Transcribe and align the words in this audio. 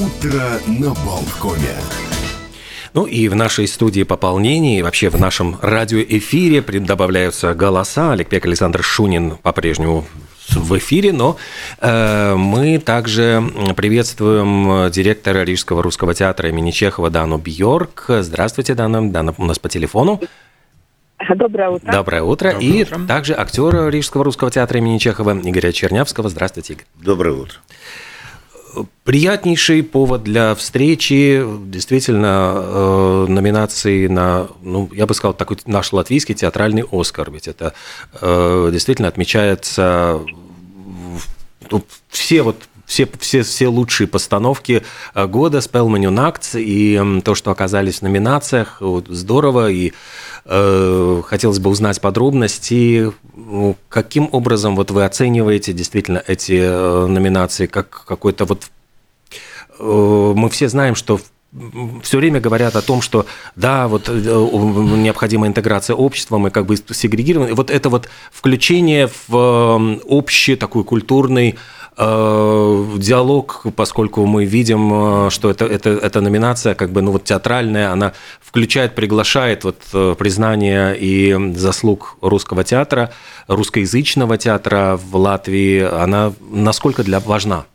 Утро 0.00 0.40
на 0.66 0.94
Болткоме. 1.04 1.76
Ну 2.94 3.04
и 3.04 3.28
в 3.28 3.34
нашей 3.34 3.68
студии 3.68 4.02
пополнений, 4.02 4.78
и 4.78 4.82
вообще 4.82 5.10
в 5.10 5.20
нашем 5.20 5.58
радиоэфире 5.60 6.62
добавляются 6.62 7.52
голоса. 7.52 8.12
Олег 8.12 8.30
Пек, 8.30 8.46
Александр 8.46 8.82
Шунин 8.82 9.36
по-прежнему 9.42 10.06
в 10.48 10.78
эфире, 10.78 11.12
но 11.12 11.36
э, 11.82 12.34
мы 12.34 12.78
также 12.78 13.44
приветствуем 13.76 14.90
директора 14.90 15.44
Рижского 15.44 15.82
русского 15.82 16.14
театра 16.14 16.48
имени 16.48 16.70
Чехова 16.70 17.10
Дану 17.10 17.36
Бьорк. 17.36 18.06
Здравствуйте, 18.08 18.74
Дана. 18.74 19.02
Дана 19.02 19.34
у 19.36 19.44
нас 19.44 19.58
по 19.58 19.68
телефону. 19.68 20.18
Доброе 21.28 21.68
утро. 21.68 21.92
Доброе 21.92 22.22
утро. 22.22 22.52
Доброе 22.52 22.70
и 22.70 22.84
утро. 22.84 23.00
также 23.06 23.34
актер 23.34 23.90
Рижского 23.90 24.24
русского 24.24 24.50
театра 24.50 24.78
имени 24.78 24.96
Чехова 24.96 25.38
Игоря 25.38 25.72
Чернявского. 25.72 26.30
Здравствуйте, 26.30 26.72
Игорь. 26.72 26.86
Доброе 27.02 27.34
утро. 27.34 27.58
Приятнейший 29.04 29.82
повод 29.82 30.22
для 30.22 30.54
встречи, 30.54 31.44
действительно, 31.64 32.52
э, 32.54 33.26
номинации 33.28 34.06
на, 34.06 34.48
ну, 34.62 34.88
я 34.92 35.06
бы 35.06 35.14
сказал, 35.14 35.34
такой 35.34 35.58
наш 35.66 35.92
латвийский 35.92 36.34
театральный 36.34 36.84
Оскар, 36.90 37.30
ведь 37.30 37.48
это 37.48 37.72
э, 38.20 38.70
действительно 38.72 39.08
отмечается 39.08 40.20
ну, 41.70 41.84
все 42.08 42.42
вот 42.42 42.56
все, 42.90 43.08
все, 43.20 43.42
все 43.42 43.68
лучшие 43.68 44.08
постановки 44.08 44.82
э, 45.14 45.26
года 45.26 45.60
Спелманю 45.60 46.10
Накц 46.10 46.56
и 46.56 47.00
то, 47.24 47.36
что 47.36 47.52
оказались 47.52 48.00
в 48.00 48.02
номинациях, 48.02 48.82
здорово, 49.08 49.70
и 49.70 49.92
э, 50.44 51.22
хотелось 51.24 51.60
бы 51.60 51.70
узнать 51.70 52.00
подробности, 52.00 53.12
ну, 53.36 53.76
каким 53.88 54.28
образом 54.32 54.74
вот 54.74 54.90
вы 54.90 55.04
оцениваете 55.04 55.72
действительно 55.72 56.20
эти 56.26 56.58
э, 56.60 57.06
номинации, 57.06 57.66
как 57.66 58.04
какой-то 58.06 58.44
вот... 58.44 58.64
Э, 59.78 60.32
мы 60.34 60.50
все 60.50 60.68
знаем, 60.68 60.96
что 60.96 61.20
все 62.02 62.18
время 62.18 62.40
говорят 62.40 62.74
о 62.76 62.82
том, 62.82 63.02
что 63.02 63.26
да, 63.54 63.86
вот 63.86 64.08
э, 64.08 64.12
необходима 64.12 65.46
интеграция 65.46 65.94
общества, 65.94 66.38
мы 66.38 66.50
как 66.50 66.66
бы 66.66 66.76
сегрегированы. 66.76 67.54
Вот 67.54 67.70
это 67.70 67.88
вот 67.88 68.08
включение 68.32 69.08
в 69.28 70.00
общий 70.06 70.56
такой 70.56 70.82
культурный 70.82 71.56
диалог, 71.96 73.66
поскольку 73.76 74.24
мы 74.26 74.44
видим, 74.44 75.26
э, 75.26 75.30
что 75.30 75.50
это, 75.50 75.66
это, 75.66 75.90
эта 75.90 76.20
номинация, 76.20 76.74
как 76.74 76.92
бы, 76.92 77.02
ну 77.02 77.12
вот 77.12 77.24
театральная, 77.24 77.90
она 77.90 78.12
включает, 78.40 78.94
приглашает 78.94 79.64
вот 79.64 79.76
э, 79.92 80.14
признание 80.18 80.96
и 80.96 81.54
заслуг 81.54 82.16
русского 82.22 82.64
театра, 82.64 83.10
русскоязычного 83.48 84.38
театра 84.38 84.96
в 84.96 85.16
Латвии, 85.16 85.80
она 85.80 86.32
насколько 86.50 87.02
для 87.02 87.20
важна? 87.20 87.66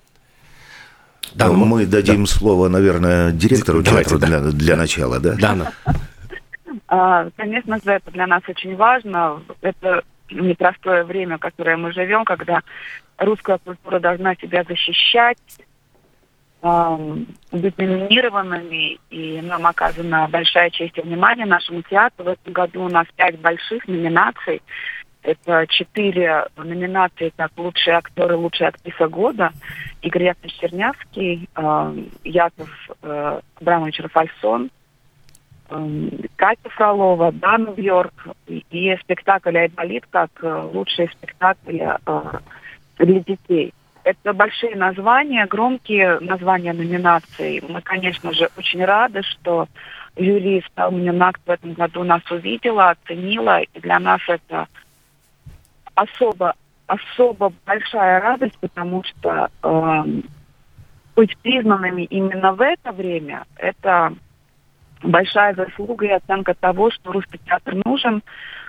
Да, 1.33 1.47
ну, 1.47 1.65
мы 1.65 1.85
дадим 1.85 2.23
да. 2.23 2.31
слово, 2.31 2.69
наверное, 2.69 3.31
директору 3.31 3.81
Давайте, 3.81 4.11
театра 4.11 4.27
да. 4.27 4.39
для, 4.39 4.51
для 4.51 4.75
начала, 4.75 5.19
да? 5.19 5.33
Дана. 5.33 5.73
А, 6.87 7.29
конечно 7.35 7.77
же, 7.83 7.91
это 7.91 8.11
для 8.11 8.25
нас 8.25 8.41
очень 8.47 8.75
важно. 8.75 9.41
Это 9.61 10.03
непростое 10.31 11.03
время, 11.03 11.37
в 11.37 11.41
которое 11.41 11.77
мы 11.77 11.93
живем, 11.93 12.25
когда 12.25 12.61
русская 13.17 13.57
культура 13.57 13.99
должна 13.99 14.35
себя 14.35 14.63
защищать, 14.63 15.37
быть 17.51 17.77
номинированными, 17.77 18.97
и 19.11 19.41
нам 19.41 19.67
оказана 19.67 20.27
большая 20.27 20.71
честь 20.71 20.97
и 20.97 21.01
внимание 21.01 21.45
нашему 21.45 21.83
театру. 21.83 22.25
В 22.25 22.29
этом 22.29 22.53
году 22.53 22.85
у 22.85 22.89
нас 22.89 23.05
пять 23.15 23.39
больших 23.39 23.87
номинаций. 23.87 24.61
Это 25.21 25.65
четыре 25.67 26.47
номинации 26.55 27.31
как 27.35 27.51
лучшие 27.57 27.97
актеры, 27.97 28.35
лучшая 28.35 28.69
актриса 28.69 29.07
года. 29.07 29.51
Игорь 30.01 30.23
Яковлевич 30.23 30.59
Чернявский, 30.59 31.49
э, 31.55 31.95
Яков 32.23 32.69
э, 33.01 33.39
Абрамович 33.59 33.99
Рафальсон, 34.01 34.69
Катя 36.35 36.69
Фролова, 36.69 37.31
Дана 37.31 37.71
Бьорк 37.71 38.27
и, 38.47 38.63
и 38.69 38.95
спектакль 38.97 39.57
«Айболит» 39.57 40.05
как 40.11 40.29
э, 40.41 40.69
лучший 40.73 41.09
спектакль 41.09 41.79
э, 41.81 41.97
для 42.97 43.19
детей. 43.19 43.73
Это 44.03 44.33
большие 44.33 44.75
названия, 44.75 45.47
громкие 45.47 46.19
названия 46.19 46.73
номинаций. 46.73 47.63
Мы, 47.67 47.81
конечно 47.81 48.31
же, 48.33 48.49
очень 48.55 48.85
рады, 48.85 49.23
что 49.23 49.67
жюри 50.15 50.63
«Сталмининакт» 50.71 51.41
в 51.45 51.49
этом 51.49 51.73
году 51.73 52.03
нас 52.03 52.21
увидела, 52.29 52.91
оценила. 52.91 53.61
И 53.61 53.79
для 53.79 53.97
нас 53.99 54.21
это 54.27 54.67
особо, 55.95 56.53
особо 56.85 57.51
большая 57.65 58.21
радость, 58.21 58.57
потому 58.59 59.03
что 59.03 59.49
э, 59.63 60.03
быть 61.15 61.35
признанными 61.39 62.03
именно 62.03 62.53
в 62.53 62.61
это 62.61 62.91
время– 62.91 63.45
это 63.57 64.13
большая 65.01 65.55
заслуга 65.55 66.05
и 66.05 66.09
оценка 66.09 66.53
того, 66.53 66.91
что 66.91 67.11
русский 67.11 67.39
театр 67.39 67.75
нужен, 67.83 68.21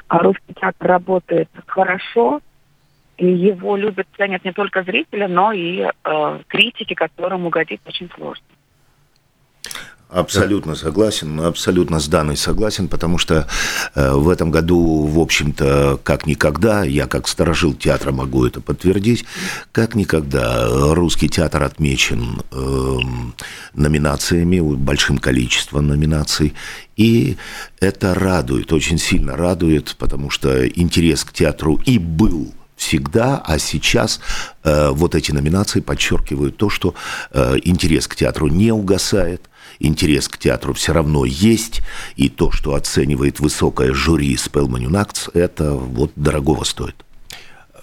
а 0.08 0.18
русский 0.18 0.54
театр 0.54 0.88
работает 0.88 1.50
хорошо– 1.66 2.40
его 3.18 3.76
любят, 3.76 4.06
ценят 4.16 4.44
не 4.44 4.52
только 4.52 4.82
зрители, 4.82 5.26
но 5.26 5.52
и 5.52 5.80
э, 5.82 6.40
критики, 6.48 6.94
которым 6.94 7.46
угодить 7.46 7.80
очень 7.86 8.10
сложно. 8.14 8.44
Абсолютно 10.08 10.76
согласен, 10.76 11.40
абсолютно 11.40 11.98
с 11.98 12.06
Даной 12.06 12.36
согласен, 12.36 12.86
потому 12.86 13.18
что 13.18 13.48
э, 13.96 14.12
в 14.12 14.28
этом 14.28 14.52
году, 14.52 15.04
в 15.04 15.18
общем-то, 15.18 15.98
как 16.04 16.26
никогда, 16.26 16.84
я 16.84 17.08
как 17.08 17.26
сторожил 17.26 17.74
театра 17.74 18.12
могу 18.12 18.46
это 18.46 18.60
подтвердить, 18.60 19.24
как 19.72 19.96
никогда 19.96 20.68
русский 20.94 21.28
театр 21.28 21.64
отмечен 21.64 22.40
э, 22.52 22.98
номинациями, 23.74 24.60
большим 24.76 25.18
количеством 25.18 25.88
номинаций, 25.88 26.54
и 26.96 27.36
это 27.80 28.14
радует, 28.14 28.72
очень 28.72 28.98
сильно 28.98 29.36
радует, 29.36 29.96
потому 29.98 30.30
что 30.30 30.68
интерес 30.68 31.24
к 31.24 31.32
театру 31.32 31.80
и 31.84 31.98
был 31.98 32.54
всегда, 32.76 33.42
а 33.44 33.58
сейчас 33.58 34.20
э, 34.62 34.90
вот 34.90 35.14
эти 35.14 35.32
номинации 35.32 35.80
подчеркивают 35.80 36.56
то, 36.56 36.70
что 36.70 36.94
э, 37.32 37.56
интерес 37.64 38.06
к 38.06 38.16
театру 38.16 38.48
не 38.48 38.70
угасает, 38.70 39.48
интерес 39.78 40.28
к 40.28 40.38
театру 40.38 40.74
все 40.74 40.92
равно 40.92 41.24
есть, 41.24 41.80
и 42.16 42.28
то, 42.28 42.52
что 42.52 42.74
оценивает 42.74 43.40
высокое 43.40 43.92
жюри 43.94 44.36
Спелманюнакц, 44.36 45.28
это 45.34 45.72
вот 45.72 46.12
дорогого 46.16 46.64
стоит. 46.64 47.05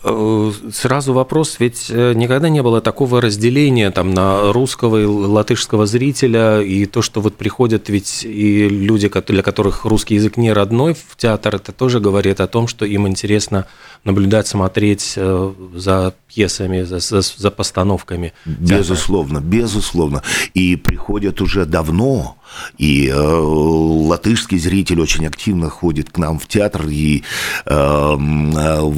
Э, 0.05 0.51
сразу 0.73 1.13
вопрос, 1.13 1.55
ведь 1.59 1.87
э, 1.89 2.13
никогда 2.13 2.49
не 2.49 2.61
было 2.61 2.81
такого 2.81 3.21
разделения 3.21 3.89
там 3.89 4.13
на 4.13 4.51
русского 4.51 5.01
и 5.01 5.05
латышского 5.05 5.85
зрителя, 5.85 6.61
и 6.61 6.85
то, 6.85 7.01
что 7.01 7.21
вот 7.21 7.35
приходят 7.35 7.87
ведь 7.87 8.25
и 8.25 8.67
люди, 8.67 9.09
для 9.27 9.41
которых 9.41 9.85
русский 9.85 10.15
язык 10.15 10.35
не 10.35 10.51
родной 10.51 10.93
в 10.93 11.15
театр, 11.15 11.55
это 11.55 11.71
тоже 11.71 12.01
говорит 12.01 12.41
о 12.41 12.47
том, 12.47 12.67
что 12.67 12.85
им 12.85 13.07
интересно 13.07 13.65
наблюдать, 14.03 14.47
смотреть 14.47 15.13
э, 15.15 15.53
за 15.73 16.13
пьесами, 16.27 16.81
за, 16.81 16.99
за, 16.99 17.21
за 17.21 17.51
постановками. 17.51 18.33
Безусловно, 18.45 19.39
безусловно. 19.39 20.21
И 20.53 20.75
приходят 20.75 21.39
уже 21.39 21.65
давно, 21.65 22.35
и 22.77 23.07
э, 23.07 23.15
латышский 23.15 24.57
зритель 24.57 25.01
очень 25.01 25.25
активно 25.25 25.69
ходит 25.69 26.09
к 26.09 26.17
нам 26.17 26.39
в 26.39 26.47
театр, 26.47 26.87
и 26.87 27.23
э, 27.65 27.71
э, 27.73 28.91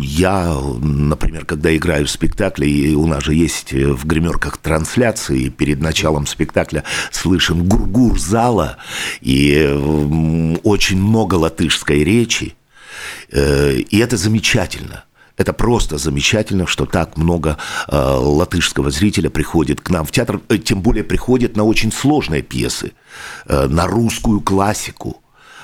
я, 0.00 0.56
например, 0.80 1.44
когда 1.44 1.74
играю 1.74 2.06
в 2.06 2.10
спектакле, 2.10 2.68
и 2.68 2.94
у 2.94 3.06
нас 3.06 3.24
же 3.24 3.34
есть 3.34 3.72
в 3.72 4.06
гримерках 4.06 4.58
трансляции, 4.58 5.48
перед 5.48 5.80
началом 5.80 6.26
спектакля 6.26 6.84
слышен 7.10 7.64
гургур 7.64 8.18
зала, 8.18 8.76
и 9.20 9.54
э, 9.66 10.56
очень 10.62 11.00
много 11.00 11.34
латышской 11.34 12.04
речи, 12.04 12.54
э, 13.30 13.76
и 13.76 13.98
это 13.98 14.16
замечательно. 14.16 15.04
Это 15.36 15.52
просто 15.52 15.98
замечательно, 15.98 16.66
что 16.66 16.86
так 16.86 17.16
много 17.16 17.58
э, 17.88 17.96
латышского 17.96 18.90
зрителя 18.90 19.30
приходит 19.30 19.80
к 19.80 19.90
нам 19.90 20.06
в 20.06 20.12
театр, 20.12 20.40
э, 20.48 20.58
тем 20.58 20.80
более 20.80 21.02
приходит 21.02 21.56
на 21.56 21.64
очень 21.64 21.90
сложные 21.90 22.42
пьесы, 22.42 22.92
э, 23.46 23.66
на 23.66 23.86
русскую 23.86 24.40
классику. 24.40 25.22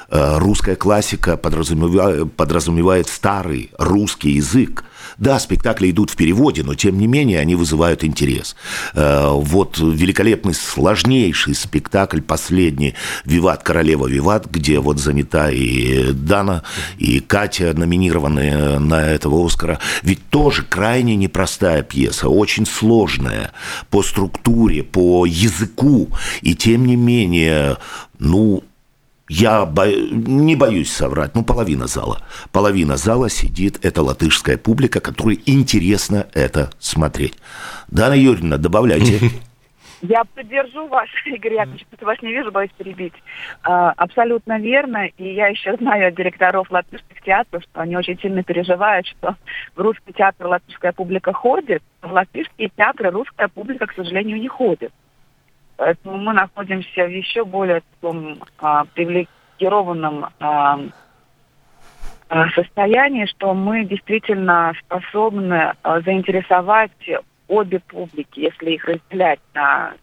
Э, 0.09 0.39
русская 0.39 0.75
классика 0.75 1.37
подразумевает, 1.37 2.33
подразумевает 2.35 3.09
старый 3.09 3.71
русский 3.79 4.33
язык. 4.33 4.85
Да, 5.21 5.39
спектакли 5.39 5.91
идут 5.91 6.09
в 6.09 6.17
переводе, 6.17 6.63
но 6.63 6.75
тем 6.75 6.99
не 6.99 7.07
менее 7.07 7.41
они 7.41 7.55
вызывают 7.55 8.05
интерес. 8.05 8.57
Э, 8.95 9.29
вот 9.31 9.79
великолепный, 9.79 10.55
сложнейший 10.55 11.55
спектакль, 11.55 12.23
последний 12.23 12.95
«Виват, 13.27 13.63
королева 13.63 14.07
Виват», 14.07 14.51
где 14.51 14.81
вот 14.81 14.99
занята 14.99 15.51
и 15.51 16.13
Дана, 16.13 16.63
и 16.97 17.21
Катя, 17.21 17.75
номинированные 17.77 18.79
на 18.79 19.11
этого 19.11 19.45
Оскара. 19.45 19.79
Ведь 20.03 20.27
тоже 20.31 20.63
крайне 20.63 21.17
непростая 21.17 21.83
пьеса, 21.83 22.31
очень 22.31 22.65
сложная 22.65 23.53
по 23.91 24.03
структуре, 24.03 24.83
по 24.83 25.27
языку. 25.27 26.09
И 26.41 26.55
тем 26.55 26.87
не 26.87 26.97
менее, 26.97 27.77
ну, 28.19 28.65
я 29.31 29.65
бо... 29.65 29.87
не 29.87 30.57
боюсь 30.57 30.93
соврать, 30.93 31.37
ну, 31.37 31.45
половина 31.45 31.87
зала. 31.87 32.21
Половина 32.51 32.97
зала 32.97 33.31
сидит, 33.31 33.85
это 33.85 34.03
латышская 34.03 34.59
публика, 34.59 34.99
которой 35.01 35.41
интересно 35.47 36.27
это 36.35 36.71
смотреть. 36.81 37.35
Дана 37.87 38.15
Юрьевна, 38.15 38.57
добавляйте. 38.57 39.21
Я 40.03 40.25
поддержу 40.25 40.89
вас, 40.89 41.07
Игорь 41.27 41.55
Яковлевич, 41.55 41.87
mm. 41.93 42.05
вас 42.05 42.21
не 42.23 42.33
вижу, 42.33 42.51
боюсь 42.51 42.73
перебить. 42.77 43.13
А, 43.63 43.91
абсолютно 43.93 44.59
верно, 44.59 45.07
и 45.07 45.35
я 45.35 45.49
еще 45.49 45.77
знаю 45.77 46.11
директоров 46.11 46.71
латышских 46.71 47.23
театров, 47.23 47.63
что 47.63 47.83
они 47.83 47.97
очень 47.97 48.19
сильно 48.19 48.43
переживают, 48.43 49.07
что 49.07 49.37
в 49.77 49.81
русский 49.81 50.13
театр 50.13 50.47
латышская 50.47 50.93
публика 50.93 51.33
ходит, 51.33 51.83
а 52.01 52.09
в 52.09 52.13
латышские 52.13 52.71
театры 52.77 53.11
русская 53.11 53.49
публика, 53.49 53.87
к 53.87 53.95
сожалению, 53.95 54.41
не 54.41 54.49
ходит. 54.49 54.93
Поэтому 55.81 56.19
мы 56.19 56.35
находимся 56.35 57.07
в 57.07 57.11
еще 57.11 57.43
более 57.43 57.81
таком 57.81 58.39
а, 58.59 58.85
привилегированном 58.85 60.27
а, 60.39 60.79
а 62.29 62.51
состоянии, 62.51 63.25
что 63.25 63.55
мы 63.55 63.87
действительно 63.87 64.75
способны 64.85 65.73
а, 65.83 66.01
заинтересовать 66.03 66.93
обе 67.49 67.81
публики, 67.81 68.41
если 68.41 68.73
их 68.73 68.85
разделять 68.85 69.41
на 69.55 69.95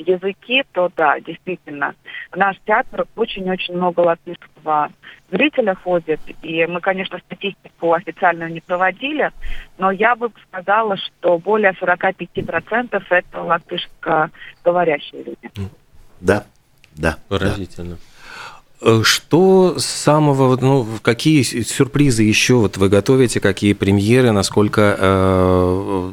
языки, 0.00 0.62
то 0.72 0.90
да, 0.96 1.20
действительно. 1.20 1.94
В 2.30 2.36
наш 2.36 2.56
театр 2.66 3.06
очень-очень 3.16 3.76
много 3.76 4.00
латышского 4.00 4.90
зрителя 5.30 5.74
ходит. 5.74 6.20
И 6.42 6.66
мы, 6.66 6.80
конечно, 6.80 7.18
статистику 7.18 7.92
официальную 7.92 8.52
не 8.52 8.60
проводили, 8.60 9.30
но 9.78 9.90
я 9.90 10.16
бы 10.16 10.30
сказала, 10.48 10.96
что 10.96 11.38
более 11.38 11.72
45% 11.72 13.02
это 13.10 13.42
латышскоговорящие 13.42 15.24
люди. 15.24 15.70
Да, 16.20 16.44
да. 16.96 17.18
Поразительно. 17.28 17.98
Да. 18.80 19.04
Что 19.04 19.78
самого, 19.78 20.56
ну, 20.58 20.86
какие 21.02 21.42
сюрпризы 21.42 22.22
еще 22.22 22.54
вот 22.54 22.78
вы 22.78 22.88
готовите, 22.88 23.38
какие 23.38 23.74
премьеры, 23.74 24.32
насколько 24.32 24.96
э, 24.98 26.12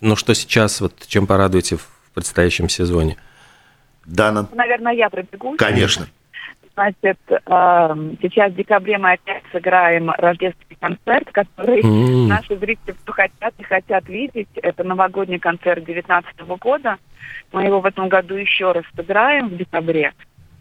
ну 0.00 0.16
что 0.16 0.34
сейчас, 0.34 0.80
вот 0.80 0.94
чем 1.06 1.26
порадуете 1.26 1.76
в 1.76 1.88
предстоящем 2.16 2.68
сезоне? 2.68 3.16
Дана. 4.06 4.48
Наверное, 4.52 4.94
я 4.94 5.10
пробегу. 5.10 5.54
Конечно. 5.58 6.06
Значит, 6.74 7.18
эм, 7.28 8.18
сейчас 8.20 8.52
в 8.52 8.56
декабре 8.56 8.98
мы 8.98 9.12
опять 9.12 9.42
сыграем 9.52 10.10
рождественский 10.10 10.76
концерт, 10.80 11.28
который 11.32 11.82
mm. 11.82 12.26
наши 12.26 12.56
зрители 12.56 12.94
хотят 13.06 13.54
и 13.58 13.62
хотят 13.62 14.08
видеть. 14.08 14.48
Это 14.56 14.84
новогодний 14.84 15.38
концерт 15.38 15.84
2019 15.84 16.40
года. 16.58 16.96
Мы 17.52 17.64
его 17.64 17.80
в 17.80 17.86
этом 17.86 18.08
году 18.08 18.34
еще 18.34 18.72
раз 18.72 18.84
сыграем 18.94 19.48
в 19.48 19.56
декабре. 19.56 20.12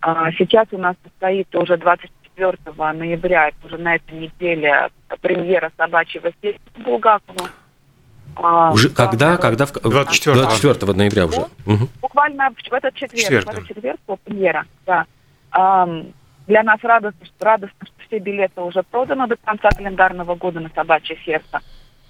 А 0.02 0.32
сейчас 0.34 0.68
у 0.72 0.78
нас 0.78 0.96
состоится 1.04 1.60
уже 1.60 1.78
24 1.78 2.58
ноября, 2.94 3.50
это 3.50 3.58
уже 3.66 3.78
на 3.78 3.96
этой 3.96 4.18
неделе 4.18 4.90
премьера 5.22 5.72
собачьего 5.78 6.32
сердца 6.42 6.62
Булгакова. 6.78 7.50
А, 8.36 8.72
уже 8.72 8.90
когда? 8.90 9.38
Когда? 9.38 9.66
24, 9.66 10.36
24 10.36 10.94
ноября 10.94 11.26
уже. 11.26 11.42
угу. 11.66 11.90
Буквально 12.02 12.50
в 12.50 12.74
этот 12.74 12.94
четверг. 12.94 13.22
Четверг. 13.22 13.46
В 13.46 13.50
этот 13.50 13.68
четверг 13.68 14.00
премьера, 14.24 14.66
да. 14.86 15.06
Для 16.48 16.62
нас 16.62 16.80
радостно, 16.84 17.26
радостно, 17.40 17.88
что 17.88 17.96
все 18.08 18.20
билеты 18.20 18.62
уже 18.62 18.84
проданы 18.84 19.28
до 19.28 19.36
конца 19.36 19.70
календарного 19.70 20.36
года 20.36 20.60
на 20.60 20.70
собачье 20.70 21.18
сердце. 21.26 21.60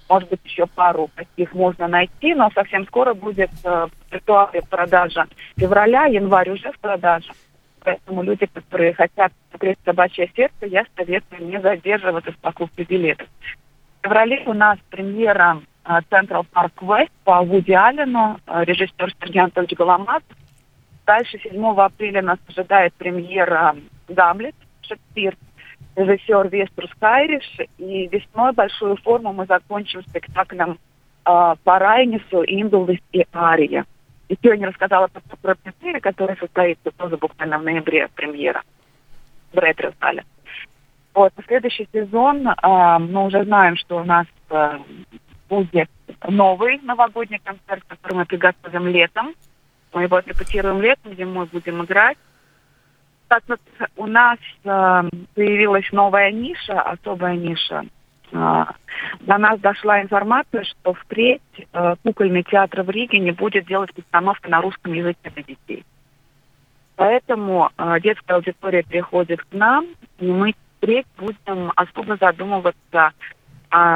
Может 0.08 0.28
быть, 0.28 0.40
еще 0.44 0.66
пару 0.66 1.10
таких 1.16 1.52
можно 1.54 1.88
найти, 1.88 2.34
но 2.34 2.50
совсем 2.54 2.86
скоро 2.86 3.14
будет 3.14 3.50
э, 3.64 3.88
виртуальная 4.10 4.62
продажа 4.62 5.26
февраля, 5.56 6.04
январь 6.04 6.50
уже 6.50 6.70
в 6.70 6.78
продаже. 6.78 7.32
Поэтому 7.80 8.22
люди, 8.22 8.46
которые 8.46 8.94
хотят 8.94 9.32
смотреть 9.50 9.78
собачье 9.84 10.30
сердце, 10.36 10.66
я 10.66 10.84
советую 10.96 11.46
не 11.46 11.60
задерживаться 11.60 12.30
с 12.30 12.36
покупкой 12.36 12.84
билетов. 12.84 13.26
В 14.00 14.04
феврале 14.04 14.42
у 14.46 14.52
нас 14.52 14.78
премьера 14.90 15.60
Central 16.10 16.44
Park 16.52 16.72
West 16.80 17.10
по 17.24 17.42
Вуди 17.42 17.72
Аллену, 17.72 18.40
режиссер 18.46 19.12
Сергей 19.20 19.40
Анатольевич 19.40 19.76
Голомат. 19.78 20.22
Дальше 21.06 21.38
7 21.38 21.64
апреля 21.78 22.22
нас 22.22 22.38
ожидает 22.48 22.92
премьера 22.94 23.76
«Гамлет» 24.08 24.56
Шекспир, 24.82 25.36
режиссер 25.94 26.48
Веструс 26.48 26.90
Кайриш. 26.98 27.44
И 27.78 28.08
весной 28.08 28.52
большую 28.52 28.96
форму 28.96 29.32
мы 29.32 29.46
закончим 29.46 30.02
спектаклем 30.02 30.78
э, 31.24 31.54
по 31.62 31.78
Райнису, 31.78 32.42
Индулис 32.44 33.00
и 33.12 33.24
Ария. 33.32 33.86
Еще 34.28 34.48
я 34.48 34.56
не 34.56 34.66
рассказала 34.66 35.06
про, 35.06 35.20
про 35.40 35.54
премьеры, 35.54 36.00
которая 36.00 36.36
состоится 36.36 36.90
тоже 36.90 37.16
буквально 37.16 37.58
в 37.58 37.62
ноябре 37.62 38.08
премьера 38.08 38.62
в 39.52 39.58
ретро-зале. 39.58 40.24
Вот, 41.14 41.32
следующий 41.46 41.88
сезон 41.92 42.48
э, 42.48 42.98
мы 42.98 43.26
уже 43.26 43.44
знаем, 43.44 43.76
что 43.76 43.98
у 43.98 44.04
нас 44.04 44.26
э, 44.50 44.78
будет 45.48 45.90
новый 46.26 46.78
новогодний 46.82 47.40
концерт, 47.42 47.84
который 47.88 48.14
мы 48.14 48.24
приготовим 48.26 48.86
летом. 48.88 49.34
Мы 49.92 50.02
его 50.02 50.16
отрепетируем 50.16 50.80
летом, 50.80 51.14
зимой 51.14 51.46
будем 51.46 51.84
играть. 51.84 52.18
Так 53.28 53.42
вот, 53.48 53.60
у 53.96 54.06
нас 54.06 54.38
э, 54.64 55.02
появилась 55.34 55.90
новая 55.90 56.30
ниша, 56.30 56.80
особая 56.80 57.34
ниша. 57.34 57.84
Э, 58.32 58.64
до 59.20 59.38
нас 59.38 59.58
дошла 59.60 60.00
информация, 60.00 60.64
что 60.64 60.94
впредь 60.94 61.42
э, 61.72 61.94
кукольный 62.04 62.44
театр 62.44 62.82
в 62.82 62.90
Риге 62.90 63.18
не 63.18 63.32
будет 63.32 63.66
делать 63.66 63.92
постановки 63.94 64.48
на 64.48 64.60
русском 64.60 64.92
языке 64.92 65.30
для 65.34 65.42
детей. 65.42 65.84
Поэтому 66.96 67.70
э, 67.76 68.00
детская 68.00 68.34
аудитория 68.34 68.82
приходит 68.82 69.42
к 69.42 69.52
нам, 69.52 69.86
и 70.18 70.26
мы 70.26 70.54
впредь 70.76 71.06
будем 71.18 71.72
особо 71.74 72.16
задумываться 72.16 73.12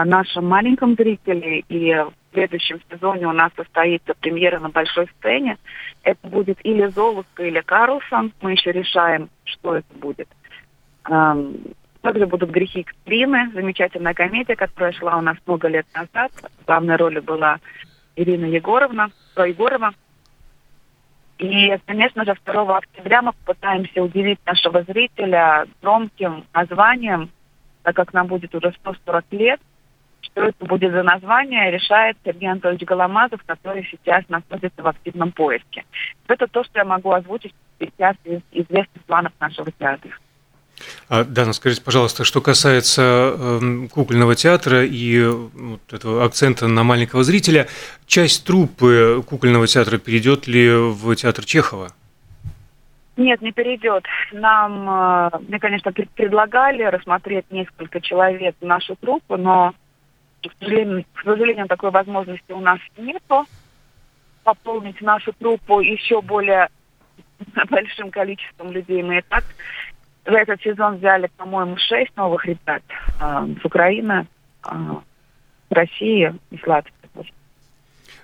нашем 0.05 0.47
маленьком 0.47 0.94
зрителе. 0.94 1.61
И 1.69 1.94
в 1.94 2.12
следующем 2.32 2.81
сезоне 2.91 3.27
у 3.29 3.32
нас 3.32 3.50
состоится 3.56 4.15
премьера 4.21 4.59
на 4.59 4.69
большой 4.69 5.09
сцене. 5.19 5.59
Это 6.03 6.27
будет 6.29 6.59
или 6.65 6.87
Золушка, 6.87 7.44
или 7.44 7.61
Карлсон. 7.61 8.32
Мы 8.41 8.53
еще 8.53 8.73
решаем, 8.73 9.31
что 9.44 9.77
это 9.77 9.94
будет. 9.94 10.29
Также 11.03 12.27
будут 12.27 12.50
«Грехи 12.50 12.82
Катрины», 12.82 13.50
замечательная 13.53 14.15
комедия, 14.15 14.56
которая 14.56 14.93
шла 14.93 15.19
у 15.19 15.21
нас 15.21 15.37
много 15.47 15.69
лет 15.69 15.87
назад. 15.94 16.33
В 16.62 16.67
главной 16.67 16.97
роли 16.97 17.21
была 17.21 17.59
Ирина 18.17 18.47
Егоровна, 18.47 19.11
Про 19.35 19.49
Егорова. 19.49 19.93
И, 21.38 21.76
конечно 21.87 22.25
же, 22.25 22.35
2 22.44 22.76
октября 22.76 23.23
мы 23.23 23.33
попытаемся 23.44 24.03
удивить 24.03 24.41
нашего 24.47 24.83
зрителя 24.83 25.67
громким 25.81 26.44
названием 26.53 27.31
так 27.83 27.97
как 27.97 28.12
нам 28.12 28.26
будет 28.26 28.55
уже 28.55 28.73
140 28.73 29.25
лет, 29.33 29.61
что 30.40 30.48
это 30.48 30.64
будет 30.64 30.92
за 30.92 31.02
название, 31.02 31.70
решает 31.70 32.16
Сергей 32.25 32.50
Анатольевич 32.50 32.87
Голомазов, 32.87 33.40
который 33.44 33.87
сейчас 33.90 34.25
находится 34.28 34.82
в 34.82 34.87
активном 34.87 35.32
поиске. 35.32 35.85
Это 36.28 36.47
то, 36.47 36.64
что 36.64 36.78
я 36.78 36.85
могу 36.85 37.12
озвучить 37.12 37.54
сейчас 37.78 38.16
из 38.25 38.40
известных 38.52 39.04
планов 39.06 39.32
нашего 39.40 39.70
театра. 39.73 40.11
А, 41.11 41.25
Дана, 41.25 41.52
скажите, 41.52 41.82
пожалуйста, 41.82 42.25
что 42.25 42.40
касается 42.40 43.35
э, 43.37 43.88
кукольного 43.92 44.35
театра 44.35 44.82
и 44.82 45.23
вот 45.26 45.80
этого 45.92 46.25
акцента 46.25 46.68
на 46.68 46.85
маленького 46.85 47.23
зрителя, 47.23 47.68
часть 48.06 48.47
труппы 48.47 49.23
кукольного 49.28 49.66
театра 49.66 49.99
перейдет 49.99 50.47
ли 50.47 50.70
в 50.73 51.14
театр 51.16 51.44
Чехова? 51.44 51.92
Нет, 53.18 53.42
не 53.42 53.52
перейдет. 53.52 54.04
Нам, 54.32 54.88
э, 54.88 55.30
мне, 55.49 55.59
конечно, 55.59 55.92
предлагали 55.92 56.82
рассмотреть 56.85 57.44
несколько 57.50 58.00
человек 58.00 58.54
в 58.59 58.64
нашу 58.64 58.97
труппу, 58.97 59.37
но, 59.37 59.75
к 60.49 60.52
сожалению, 60.59 61.04
к 61.14 61.23
сожалению, 61.23 61.68
такой 61.68 61.90
возможности 61.90 62.52
у 62.52 62.61
нас 62.61 62.78
нету. 62.97 63.47
Пополнить 64.42 65.00
нашу 65.02 65.32
труппу 65.35 65.80
еще 65.80 66.23
более 66.23 66.68
большим 67.70 68.11
количеством 68.11 68.73
людей 68.73 69.02
мы 69.02 69.18
и 69.18 69.23
так 69.23 69.44
за 70.25 70.38
этот 70.38 70.61
сезон 70.62 70.97
взяли, 70.97 71.30
по-моему, 71.37 71.76
шесть 71.76 72.16
новых 72.16 72.44
ребят 72.47 72.82
э, 73.20 73.49
с 73.61 73.64
Украины, 73.64 74.26
э, 74.64 74.70
России 75.70 76.35
и 76.50 76.59
с 76.59 76.66
Латвии. 76.66 76.94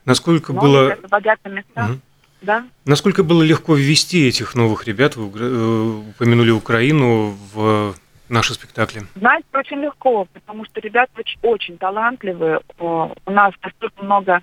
Насколько 0.05 0.53
Но 0.53 0.61
было... 0.61 0.89
Это 0.91 1.09
богатые 1.09 1.57
места. 1.57 1.87
Угу. 1.87 2.01
Да. 2.43 2.69
Насколько 2.85 3.25
было 3.25 3.43
легко 3.43 3.75
ввести 3.75 4.29
этих 4.29 4.55
новых 4.55 4.87
ребят, 4.87 5.17
вы 5.17 5.31
э, 5.35 6.03
упомянули 6.11 6.51
Украину, 6.51 7.37
в 7.53 7.95
наши 8.29 8.55
спектакли? 8.55 9.03
Знаете, 9.15 9.47
очень 9.53 9.79
легко, 9.79 10.27
потому 10.33 10.65
что 10.65 10.81
ребята 10.81 11.13
очень, 11.19 11.39
очень 11.43 11.79
талантливые. 11.79 12.61
У 12.79 13.31
нас 13.31 13.53
настолько 13.63 14.05
много 14.05 14.43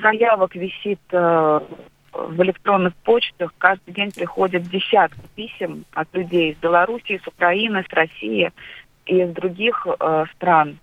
заявок 0.00 0.54
висит 0.54 1.00
э, 1.10 1.60
в 2.12 2.42
электронных 2.42 2.94
почтах. 2.96 3.52
Каждый 3.58 3.92
день 3.92 4.12
приходят 4.12 4.62
десятки 4.64 5.20
писем 5.34 5.84
от 5.92 6.08
людей 6.14 6.52
из 6.52 6.58
Беларуси, 6.58 7.20
с 7.22 7.26
Украины, 7.26 7.84
с 7.88 7.92
России 7.92 8.52
и 9.06 9.22
из 9.22 9.32
других 9.32 9.86
э, 9.86 10.24
стран 10.34 10.78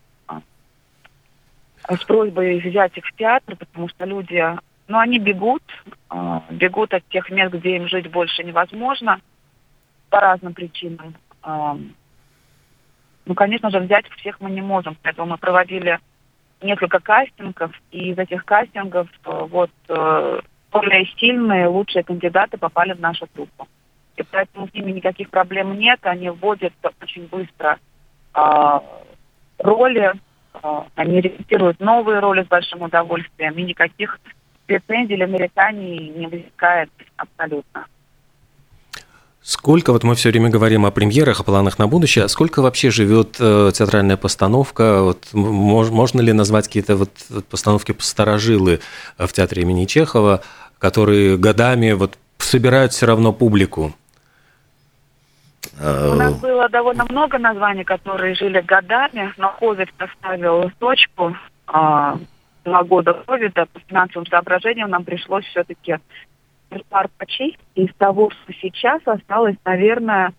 с 1.87 2.03
просьбой 2.03 2.59
взять 2.59 2.97
их 2.97 3.05
в 3.05 3.15
театр, 3.15 3.55
потому 3.57 3.87
что 3.89 4.05
люди 4.05 4.43
но 4.87 4.99
они 4.99 5.19
бегут, 5.19 5.63
а, 6.09 6.43
бегут 6.49 6.93
от 6.93 7.07
тех 7.09 7.29
мест, 7.29 7.53
где 7.53 7.77
им 7.77 7.87
жить 7.87 8.09
больше 8.09 8.43
невозможно 8.43 9.19
по 10.09 10.19
разным 10.19 10.53
причинам. 10.53 11.15
А, 11.41 11.77
ну, 13.25 13.33
конечно 13.33 13.71
же, 13.71 13.79
взять 13.79 14.07
всех 14.17 14.39
мы 14.39 14.51
не 14.51 14.61
можем, 14.61 14.97
поэтому 15.01 15.31
мы 15.31 15.37
проводили 15.37 15.99
несколько 16.61 16.99
кастингов, 16.99 17.71
и 17.91 18.11
из 18.11 18.17
этих 18.17 18.45
кастингов 18.45 19.07
э, 19.25 19.45
вот 19.49 19.71
э, 19.89 20.39
более 20.71 21.05
сильные, 21.17 21.67
лучшие 21.67 22.03
кандидаты 22.03 22.57
попали 22.57 22.93
в 22.93 22.99
нашу 22.99 23.27
группу. 23.33 23.67
И 24.17 24.23
поэтому 24.23 24.67
с 24.67 24.73
ними 24.73 24.91
никаких 24.91 25.29
проблем 25.29 25.77
нет, 25.77 25.99
они 26.03 26.29
вводят 26.29 26.73
очень 27.01 27.27
быстро 27.27 27.79
э, 28.33 28.79
роли, 29.59 30.13
э, 30.53 30.81
они 30.95 31.21
репетируют 31.21 31.79
новые 31.79 32.19
роли 32.19 32.43
с 32.43 32.47
большим 32.47 32.83
удовольствием, 32.83 33.53
и 33.53 33.63
никаких 33.63 34.19
претензий 34.65 35.13
или 35.13 35.25
нареканий 35.25 36.09
не 36.09 36.27
возникает 36.27 36.89
абсолютно. 37.17 37.85
Сколько, 39.45 39.93
вот 39.93 40.03
мы 40.03 40.15
все 40.15 40.31
время 40.31 40.49
говорим 40.49 40.87
о 40.87 40.91
премьерах, 40.91 41.39
о 41.39 41.43
планах 41.43 41.77
на 41.77 41.87
будущее, 41.87 42.25
а 42.25 42.27
сколько 42.29 42.63
вообще 42.63 42.89
живет 42.89 43.35
э, 43.39 43.69
театральная 43.75 44.17
постановка? 44.17 45.03
Вот, 45.03 45.27
мож, 45.33 45.91
можно 45.91 46.19
ли 46.19 46.33
назвать 46.33 46.65
какие-то 46.65 46.95
вот 46.95 47.11
постановки 47.51 47.91
посторожилы 47.91 48.79
в 49.19 49.27
театре 49.27 49.61
имени 49.61 49.85
Чехова, 49.85 50.41
которые 50.79 51.37
годами 51.37 51.91
вот 51.91 52.17
собирают 52.39 52.93
все 52.93 53.05
равно 53.05 53.33
публику? 53.33 53.93
У 55.79 56.15
нас 56.15 56.33
было 56.39 56.67
довольно 56.67 57.05
много 57.07 57.37
названий, 57.37 57.83
которые 57.83 58.33
жили 58.33 58.61
годами, 58.61 59.31
но 59.37 59.55
ковид 59.59 59.93
поставил 59.93 60.71
точку. 60.79 61.37
А, 61.67 62.17
два 62.63 62.83
года 62.83 63.13
ковида 63.13 63.67
по 63.71 63.79
финансовым 63.81 64.25
соображениям 64.25 64.89
нам 64.89 65.03
пришлось 65.03 65.45
все-таки 65.45 65.97
репертуар 66.75 67.09
почистить. 67.17 67.59
Из 67.75 67.93
того, 67.97 68.29
что 68.29 68.53
сейчас 68.61 69.01
осталось, 69.05 69.55
наверное, 69.65 70.33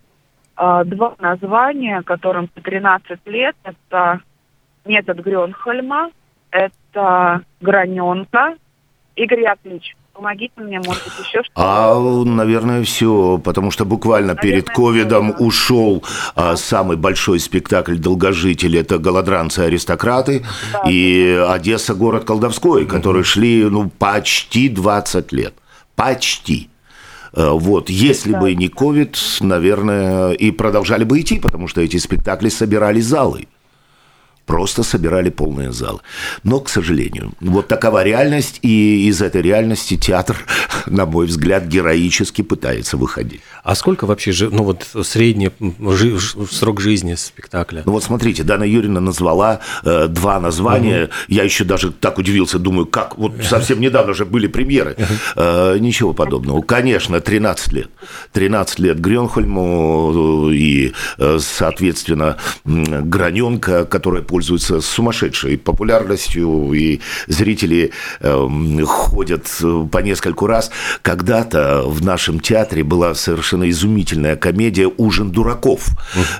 а, 0.57 0.85
два 0.85 1.15
названия, 1.19 2.03
которым 2.03 2.49
по 2.49 2.61
13 2.61 3.21
лет. 3.27 3.57
Это 3.65 4.21
метод 4.85 5.19
Грёнхольма, 5.19 6.11
это 6.51 7.43
граненка 7.61 8.55
и 9.17 9.27
гряклич. 9.27 9.97
Помогите 10.13 10.55
мне, 10.57 10.79
может 10.79 11.05
быть, 11.05 11.27
еще 11.27 11.43
что-то. 11.43 11.51
А, 11.57 12.25
наверное, 12.25 12.83
все, 12.85 13.37
потому 13.37 13.71
что 13.71 13.85
буквально 13.85 14.29
наверное, 14.29 14.51
перед 14.51 14.71
ковидом 14.71 15.35
ушел 15.39 16.03
а, 16.35 16.57
самый 16.57 16.97
большой 16.97 17.39
спектакль 17.39 17.99
«Долгожители»– 17.99 18.79
это 18.81 18.97
«Голодранцы-аристократы» 18.97 20.43
да. 20.73 20.85
и 20.89 21.39
«Одесса. 21.47 21.95
Город 21.95 22.25
колдовской», 22.25 22.87
которые 22.87 23.25
шли 23.25 23.65
ну, 23.65 23.91
почти 23.91 24.71
20 24.71 25.33
лет. 25.33 25.55
Почти. 25.97 26.71
Э, 27.33 27.51
вот, 27.51 27.91
если 27.91 28.33
да. 28.33 28.41
бы 28.41 28.55
не 28.55 28.69
ковид, 28.69 29.19
наверное, 29.41 30.33
и 30.33 30.53
продолжали 30.53 31.03
бы 31.03 31.21
идти, 31.21 31.41
потому 31.41 31.67
что 31.67 31.81
эти 31.81 31.97
спектакли 31.97 32.49
собирали 32.49 33.01
залы 33.01 33.49
просто 34.47 34.83
собирали 34.83 35.29
полные 35.29 35.73
залы. 35.73 36.01
Но, 36.45 36.61
к 36.61 36.69
сожалению, 36.69 37.33
вот 37.41 37.69
такова 37.69 38.05
реальность, 38.05 38.61
и 38.63 39.09
из 39.09 39.21
этой 39.21 39.43
реальности 39.43 39.97
театр, 39.97 40.37
на 40.87 41.05
мой 41.05 41.27
взгляд, 41.27 41.67
героически 41.67 42.43
пытается 42.43 42.97
выходить. 42.97 43.41
А 43.65 43.75
сколько 43.75 44.07
вообще, 44.07 44.33
ну 44.51 44.63
вот 44.63 44.87
средний 45.05 45.51
срок 46.51 46.81
жизни 46.81 47.15
спектакля? 47.15 47.83
Ну 47.85 47.93
вот 47.93 48.05
смотрите, 48.05 48.45
Дана 48.45 48.65
Юрьевна 48.65 49.01
назвала 49.01 49.61
э, 49.85 50.07
два 50.07 50.39
названия, 50.39 51.05
угу. 51.05 51.13
я 51.29 51.43
еще 51.43 51.65
даже 51.65 51.91
так 51.91 52.19
удивился, 52.19 52.59
думаю, 52.59 52.87
как, 52.87 53.19
вот 53.19 53.33
совсем 53.43 53.81
недавно 53.81 54.15
же 54.15 54.25
были 54.25 54.47
премьеры. 54.47 54.97
Э, 55.35 55.77
ничего 55.79 56.13
подобного. 56.13 56.63
Конечно, 56.63 57.21
13 57.21 57.73
лет. 57.73 57.91
13 58.33 58.79
лет 58.79 59.01
Грёнхольму 59.01 60.51
и, 60.53 60.93
э, 61.19 61.39
соответственно, 61.41 62.37
Граненко, 62.65 63.85
которая 63.87 64.23
пользуется 64.37 64.83
сумасшедшей 64.83 65.57
популярностью, 65.57 66.71
и 66.75 67.01
зрители 67.27 67.91
э, 68.21 68.83
ходят 68.85 69.49
по 69.91 69.99
нескольку 69.99 70.47
раз. 70.47 70.71
Когда-то 71.01 71.85
в 71.87 72.05
нашем 72.05 72.41
театре 72.41 72.85
была 72.85 73.15
совершенно 73.15 73.71
изумительная 73.71 74.37
комедия 74.37 74.93
«Ужин 74.99 75.31
дураков». 75.31 75.87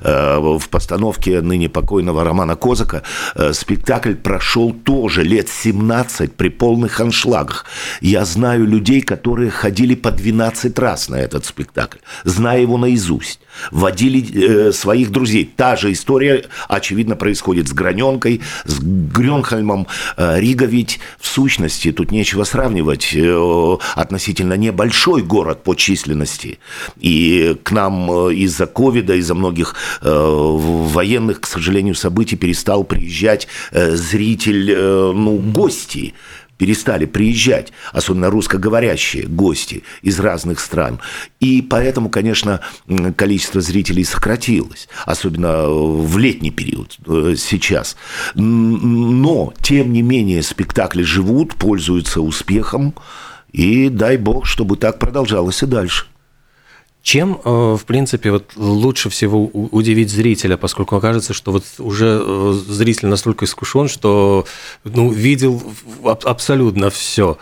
Э, 0.03 0.37
в 0.39 0.69
постановке 0.69 1.41
ныне 1.41 1.71
покойного 1.71 2.23
Романа 2.23 2.55
Козака 2.55 3.03
э, 3.35 3.55
спектакль 3.55 4.15
прошел 4.15 4.73
тоже 4.73 5.23
лет 5.23 5.49
17 5.49 6.35
при 6.35 6.51
полных 6.51 7.01
аншлагах. 7.01 7.65
Я 8.03 8.27
знаю 8.27 8.67
людей, 8.67 9.01
которые 9.01 9.51
ходили 9.51 9.95
по 9.95 10.11
12 10.11 10.79
раз 10.79 11.09
на 11.09 11.17
этот 11.17 11.47
спектакль, 11.47 11.99
зная 12.25 12.61
его 12.61 12.77
наизусть, 12.77 13.41
водили 13.71 14.69
э, 14.69 14.73
своих 14.73 15.11
друзей. 15.11 15.51
Та 15.57 15.77
же 15.77 15.93
история, 15.93 16.45
очевидно, 16.69 17.17
происходит 17.17 17.69
с 17.69 17.73
Граненкой, 17.87 18.41
с 18.65 18.81
Грёнхольмом. 18.81 19.87
Э, 20.17 20.41
Рига 20.41 20.67
ведь 20.67 20.99
в 21.21 21.27
сущности, 21.27 21.93
тут 21.93 22.11
нечего 22.11 22.45
сравнивать, 22.45 23.15
э, 23.15 23.77
относительно 23.95 24.55
небольшой 24.55 25.23
город 25.23 25.63
по 25.63 25.75
численности. 25.75 26.59
И 26.99 27.57
к 27.63 27.71
нам 27.71 28.11
э, 28.11 28.35
из-за 28.35 28.67
ковида, 28.67 29.15
из-за 29.15 29.35
многих 29.35 29.75
военных, 30.03 31.41
к 31.41 31.47
сожалению, 31.47 31.95
событий 31.95 32.37
перестал 32.37 32.85
приезжать 32.85 33.49
зритель, 33.73 34.77
ну, 35.15 35.37
гости 35.37 36.15
перестали 36.59 37.07
приезжать, 37.07 37.73
особенно 37.93 38.31
русскоговорящие 38.31 39.27
гости 39.27 39.83
из 40.03 40.19
разных 40.21 40.61
стран. 40.61 41.01
И 41.41 41.63
поэтому, 41.63 42.09
конечно, 42.09 42.61
количество 43.17 43.61
зрителей 43.61 44.05
сократилось, 44.05 44.89
особенно 45.05 45.69
в 45.69 46.17
летний 46.19 46.51
период 46.51 46.97
э, 47.07 47.35
сейчас. 47.37 47.97
Но, 48.35 49.53
тем 49.63 49.93
не 49.93 50.03
менее, 50.03 50.43
спектакли 50.43 51.03
живут, 51.03 51.55
пользуются 51.57 52.21
успехом, 52.21 52.95
и 53.53 53.89
дай 53.89 54.17
бог, 54.17 54.47
чтобы 54.47 54.77
так 54.77 54.99
продолжалось 54.99 55.63
и 55.63 55.67
дальше. 55.67 56.07
Чем, 57.07 57.41
э, 57.45 57.77
в 57.81 57.85
принципе, 57.87 58.33
вот 58.33 58.51
лучше 58.57 59.11
всего 59.11 59.47
удивить 59.47 60.11
зрителя, 60.11 60.57
поскольку 60.57 60.97
окажется, 60.97 61.35
что 61.35 61.53
вот 61.53 61.63
уже 61.79 62.21
э, 62.21 62.53
зритель 62.67 63.07
настолько 63.07 63.45
искушен, 63.45 63.87
что 63.87 64.45
ну, 64.83 65.13
видел 65.13 65.63
абсолютно 66.03 66.91
все. 66.91 67.39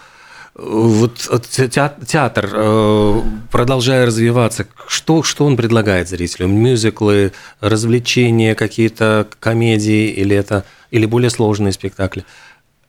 Вот 0.54 1.30
театр, 1.56 2.50
э, 2.52 3.22
продолжая 3.50 4.04
развиваться, 4.04 4.68
что, 4.86 5.22
что 5.22 5.46
он 5.46 5.56
предлагает 5.56 6.10
зрителю? 6.10 6.48
Мюзиклы, 6.48 7.32
развлечения, 7.62 8.54
какие-то 8.54 9.26
комедии 9.40 10.10
или 10.10 10.36
это 10.36 10.66
или 10.90 11.06
более 11.06 11.30
сложные 11.30 11.72
спектакли? 11.72 12.26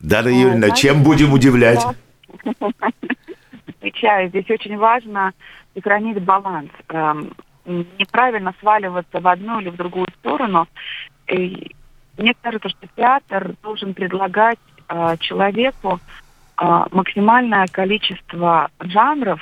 Дарья 0.01 0.37
Юрьевна, 0.37 0.71
чем 0.71 1.03
будем 1.03 1.31
удивлять? 1.31 1.79
Отвечаю, 3.85 4.29
здесь 4.29 4.49
очень 4.49 4.77
важно 4.77 5.31
сохранить 5.75 6.19
баланс, 6.19 6.71
эм, 6.89 7.35
неправильно 7.99 8.51
сваливаться 8.59 9.19
в 9.19 9.27
одну 9.27 9.59
или 9.59 9.69
в 9.69 9.75
другую 9.75 10.07
сторону. 10.19 10.67
И 11.27 11.75
мне 12.17 12.33
кажется, 12.41 12.69
что 12.69 12.87
театр 12.95 13.53
должен 13.61 13.93
предлагать 13.93 14.57
э, 14.87 15.17
человеку 15.19 15.99
э, 16.59 16.85
максимальное 16.91 17.67
количество 17.71 18.71
жанров 18.79 19.39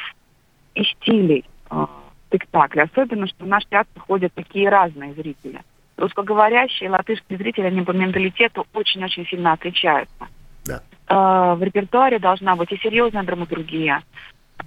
и 0.76 0.84
стилей 0.84 1.46
э, 1.72 1.86
спектакля. 2.28 2.90
Особенно, 2.92 3.28
что 3.28 3.46
в 3.46 3.48
наш 3.48 3.66
театр 3.68 4.02
ходят 4.06 4.34
такие 4.34 4.68
разные 4.68 5.14
зрители. 5.14 5.62
Русскоговорящие 5.96 6.90
латышские 6.90 7.38
зрители, 7.38 7.68
они 7.68 7.82
по 7.82 7.92
менталитету 7.92 8.68
очень-очень 8.74 9.26
сильно 9.26 9.54
отличаются. 9.54 10.28
Да. 10.66 10.82
Э, 11.08 11.56
в 11.56 11.64
репертуаре 11.64 12.20
должна 12.20 12.56
быть 12.56 12.72
и 12.72 12.78
серьезная 12.78 13.24
драматургия, 13.24 14.04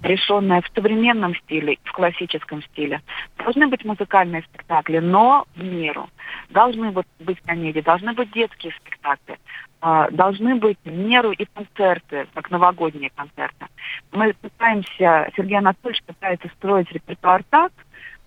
решенная 0.01 0.61
в 0.61 0.67
современном 0.75 1.35
стиле, 1.35 1.77
в 1.83 1.91
классическом 1.91 2.61
стиле. 2.63 3.01
Должны 3.37 3.67
быть 3.67 3.83
музыкальные 3.85 4.43
спектакли, 4.43 4.99
но 4.99 5.45
в 5.55 5.63
меру. 5.63 6.09
Должны 6.49 6.91
быть 6.91 7.41
комедии, 7.45 7.81
должны 7.81 8.13
быть 8.13 8.31
детские 8.31 8.73
спектакли, 8.73 9.39
э, 9.81 10.07
должны 10.11 10.55
быть 10.55 10.77
в 10.83 10.91
меру 10.91 11.31
и 11.31 11.45
концерты, 11.45 12.27
как 12.33 12.51
новогодние 12.51 13.11
концерты. 13.15 13.65
Мы 14.11 14.33
пытаемся, 14.33 15.29
Сергей 15.35 15.57
Анатольевич 15.57 16.03
пытается 16.03 16.47
строить 16.57 16.91
репертуар 16.91 17.43
так, 17.49 17.71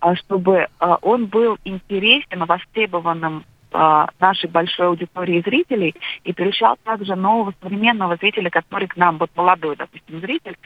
э, 0.01 0.15
чтобы 0.15 0.55
э, 0.57 0.95
он 1.01 1.27
был 1.27 1.57
интересен, 1.63 2.45
востребованным 2.45 3.45
э, 3.71 4.05
нашей 4.19 4.49
большой 4.49 4.87
аудитории 4.87 5.41
зрителей 5.41 5.95
и 6.23 6.33
привлекал 6.33 6.77
также 6.83 7.15
нового 7.15 7.53
современного 7.61 8.17
зрителя, 8.17 8.49
который 8.49 8.87
к 8.87 8.97
нам, 8.97 9.17
вот 9.17 9.29
молодой, 9.35 9.75
допустим, 9.75 10.19
зритель, 10.19 10.57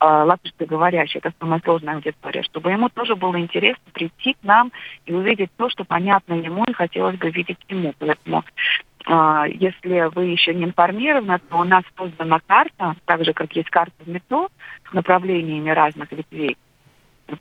э, 0.00 0.04
латышскоговорящий, 0.04 1.18
это 1.18 1.32
самая 1.38 1.60
сложная 1.64 1.94
аудитория, 1.94 2.42
чтобы 2.42 2.70
ему 2.70 2.88
тоже 2.88 3.16
было 3.16 3.38
интересно 3.38 3.84
прийти 3.92 4.34
к 4.34 4.42
нам 4.42 4.72
и 5.06 5.12
увидеть 5.12 5.50
то, 5.56 5.68
что 5.68 5.84
понятно 5.84 6.34
ему 6.34 6.64
и 6.64 6.72
хотелось 6.72 7.16
бы 7.16 7.30
видеть 7.30 7.58
ему. 7.68 7.94
Поэтому 7.98 8.44
э, 9.06 9.44
если 9.54 10.14
вы 10.14 10.26
еще 10.26 10.54
не 10.54 10.64
информированы, 10.64 11.38
то 11.38 11.58
у 11.58 11.64
нас 11.64 11.84
создана 11.96 12.40
карта, 12.46 12.96
так 13.04 13.24
же, 13.24 13.32
как 13.32 13.52
есть 13.56 13.70
карта 13.70 13.94
в 14.04 14.08
метро, 14.08 14.48
с 14.88 14.92
направлениями 14.92 15.70
разных 15.70 16.10
ветвей. 16.12 16.56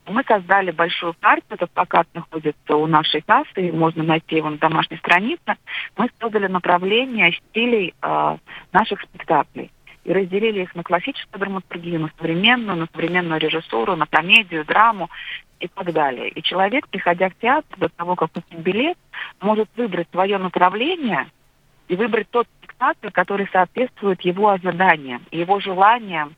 Мы 0.05 0.23
создали 0.23 0.71
большую 0.71 1.13
карту, 1.19 1.55
этот 1.55 1.71
плакат 1.71 2.07
находится 2.13 2.75
у 2.75 2.87
нашей 2.87 3.21
кассы, 3.21 3.71
можно 3.71 4.03
найти 4.03 4.37
его 4.37 4.49
на 4.49 4.57
домашней 4.57 4.97
странице. 4.97 5.55
Мы 5.97 6.09
создали 6.19 6.47
направление 6.47 7.33
стилей 7.33 7.93
э, 8.01 8.37
наших 8.71 9.01
спектаклей. 9.01 9.71
и 10.03 10.13
разделили 10.13 10.61
их 10.61 10.73
на 10.75 10.83
классическую 10.83 11.39
драматургию, 11.39 11.99
на 11.99 12.11
современную, 12.17 12.77
на 12.77 12.87
современную 12.91 13.39
режиссуру, 13.39 13.95
на 13.95 14.07
комедию, 14.07 14.65
драму 14.65 15.09
и 15.59 15.67
так 15.67 15.93
далее. 15.93 16.29
И 16.29 16.41
человек, 16.41 16.87
приходя 16.87 17.29
в 17.29 17.35
театр, 17.35 17.77
до 17.77 17.89
того, 17.89 18.15
как 18.15 18.31
купить 18.31 18.59
билет, 18.59 18.97
может 19.39 19.69
выбрать 19.75 20.07
свое 20.11 20.37
направление 20.37 21.27
и 21.87 21.95
выбрать 21.95 22.29
тот 22.31 22.47
спектакль, 22.81 23.09
который 23.11 23.47
соответствует 23.51 24.21
его 24.21 24.49
ожиданиям, 24.49 25.23
его 25.31 25.59
желаниям 25.59 26.35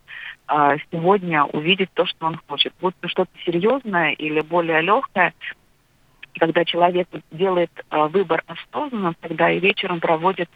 э, 0.50 0.78
сегодня 0.92 1.46
увидеть 1.46 1.90
то, 1.94 2.06
что 2.06 2.26
он 2.26 2.40
хочет. 2.48 2.74
Будь 2.82 2.96
то 3.00 3.08
что-то 3.08 3.32
серьезное 3.46 4.12
или 4.12 4.42
более 4.42 4.82
легкое, 4.82 5.34
когда 6.38 6.66
человек 6.66 7.08
делает 7.32 7.72
э, 7.90 8.08
выбор 8.08 8.44
осознанно, 8.48 9.14
тогда 9.22 9.52
и 9.52 9.60
вечером 9.60 10.00
проводит 10.00 10.50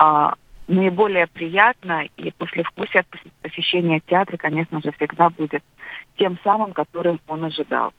э, 0.00 0.30
наиболее 0.68 1.26
приятно, 1.26 2.04
и 2.16 2.30
послевкусие 2.30 3.00
от 3.00 3.06
посещения 3.42 4.00
театра, 4.06 4.36
конечно 4.36 4.80
же, 4.80 4.92
всегда 4.92 5.30
будет 5.30 5.62
тем 6.18 6.38
самым, 6.44 6.72
которым 6.72 7.20
он 7.26 7.44
ожидал. 7.44 7.92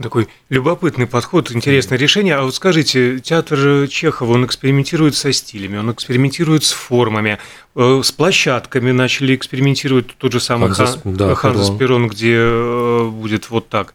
Такой 0.00 0.28
любопытный 0.50 1.06
подход, 1.06 1.50
интересное 1.52 1.96
решение. 1.96 2.36
А 2.36 2.42
вот 2.42 2.54
скажите, 2.54 3.18
театр 3.18 3.88
Чехова, 3.88 4.32
он 4.32 4.44
экспериментирует 4.44 5.14
со 5.14 5.32
стилями, 5.32 5.78
он 5.78 5.90
экспериментирует 5.90 6.64
с 6.64 6.72
формами, 6.72 7.38
э, 7.74 8.00
с 8.04 8.12
площадками 8.12 8.90
начали 8.90 9.34
экспериментировать 9.34 10.14
тот 10.18 10.32
же 10.32 10.40
самый 10.40 10.68
Ханзас, 10.68 11.00
Хан, 11.02 11.14
да, 11.14 11.34
Ханзас 11.34 11.70
Перрон, 11.78 12.08
где 12.08 12.34
э, 12.36 13.08
будет 13.10 13.48
вот 13.48 13.70
так, 13.70 13.94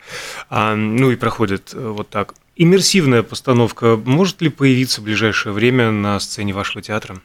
а, 0.49 0.75
ну 0.75 1.11
и 1.11 1.15
проходит 1.15 1.69
э, 1.73 1.89
вот 1.95 2.09
так. 2.09 2.33
Иммерсивная 2.55 3.21
постановка 3.21 3.95
может 4.03 4.41
ли 4.41 4.49
появиться 4.49 5.01
в 5.01 5.03
ближайшее 5.03 5.53
время 5.53 5.91
на 5.91 6.19
сцене 6.19 6.53
вашего 6.53 6.81
театра? 6.81 7.21